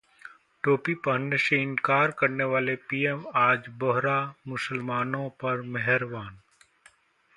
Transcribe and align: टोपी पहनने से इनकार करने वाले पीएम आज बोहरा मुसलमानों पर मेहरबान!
टोपी 0.63 0.93
पहनने 0.93 1.37
से 1.37 1.61
इनकार 1.61 2.11
करने 2.11 2.43
वाले 2.43 2.75
पीएम 2.89 3.23
आज 3.35 3.69
बोहरा 3.79 4.17
मुसलमानों 4.47 5.29
पर 5.29 5.61
मेहरबान! 5.61 6.37